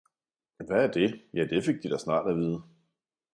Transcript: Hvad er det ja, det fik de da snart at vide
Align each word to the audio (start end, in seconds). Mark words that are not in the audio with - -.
Hvad 0.57 0.83
er 0.83 0.91
det 0.91 1.21
ja, 1.33 1.45
det 1.49 1.63
fik 1.65 1.83
de 1.83 1.89
da 1.89 1.97
snart 1.97 2.27
at 2.29 2.35
vide 2.37 2.61